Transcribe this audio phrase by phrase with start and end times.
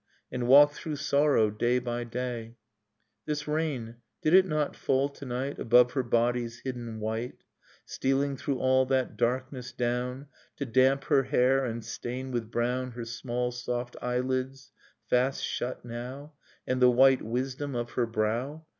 [0.31, 2.55] And walked through sorrow day by day...
[3.27, 7.43] This rain— did it not fall to night Above her body's hidden white,
[7.85, 10.25] Stealing through all that darkness down
[10.55, 14.71] To damp her hair and stain with brown Her small soft eyelids,
[15.07, 16.33] fast shut now,
[16.65, 18.65] And the white wisdom of her brow?